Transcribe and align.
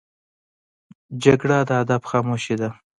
جګړه 1.23 1.57
د 1.67 1.69
ادب 1.81 2.01
خاموشي 2.09 2.55
ده 2.61 2.69